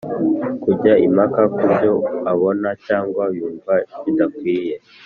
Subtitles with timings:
[0.63, 1.93] Kujya impaka ku byo
[2.31, 3.73] abona Cyangwa yumva
[4.03, 4.75] bidakwiye